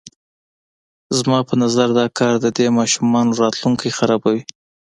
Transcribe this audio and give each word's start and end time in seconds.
زما 1.17 1.39
په 1.49 1.53
نظر 1.63 1.87
دا 1.99 2.05
کار 2.19 2.33
د 2.43 2.47
دې 2.57 2.67
ماشومانو 2.77 3.37
راتلونکی 3.43 3.89
خرابوي. 3.97 4.43